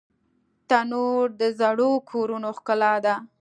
تنور 0.69 1.25
د 1.41 1.41
زړو 1.59 1.91
کورونو 2.09 2.49
ښکلا 2.57 2.93
ده 3.05 3.15